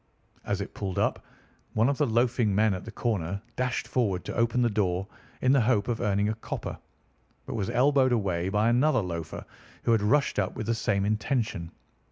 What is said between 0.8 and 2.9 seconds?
up, one of the loafing men at